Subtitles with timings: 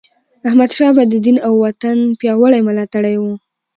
[0.47, 3.23] احمدشاه بابا د دین او وطن پیاوړی ملاتړی و.